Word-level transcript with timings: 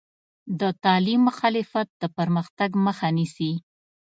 د 0.59 0.61
تعلیم 0.83 1.21
مخالفت 1.29 1.87
د 2.01 2.03
پرمختګ 2.17 2.69
مخه 2.85 3.07
نیسي. 3.17 3.51